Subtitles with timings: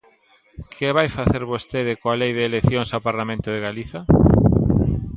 [0.75, 3.99] ¿Que vai facer vostede coa Lei de eleccións ao Parlamento de Galiza?